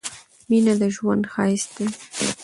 مينه 0.49 0.73
د 0.81 0.83
ژوند 0.95 1.23
ښايست 1.33 1.69
دي 1.77 1.87